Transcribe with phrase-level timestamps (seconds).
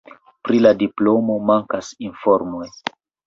[0.47, 2.65] Pri la diplomo mankas informoj.